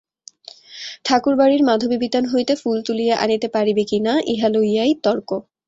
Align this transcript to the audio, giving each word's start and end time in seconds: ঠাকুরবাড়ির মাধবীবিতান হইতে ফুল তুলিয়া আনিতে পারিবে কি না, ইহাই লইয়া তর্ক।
ঠাকুরবাড়ির 1.05 1.61
মাধবীবিতান 1.63 2.23
হইতে 2.25 2.53
ফুল 2.55 2.77
তুলিয়া 2.87 3.15
আনিতে 3.17 3.47
পারিবে 3.55 3.83
কি 3.89 3.97
না, 3.99 4.13
ইহাই 4.31 4.51
লইয়া 4.55 4.83
তর্ক। 5.05 5.29